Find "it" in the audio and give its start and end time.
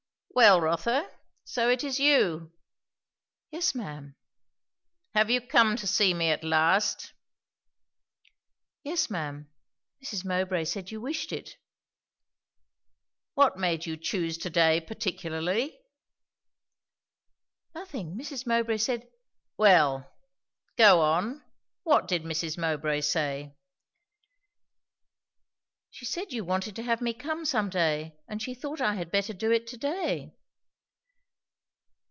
1.69-1.83, 11.33-11.57, 29.51-29.67